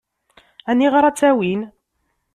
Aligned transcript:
Aniɣer 0.69 1.03
ad 1.05 1.15
tt-awin? 1.15 1.61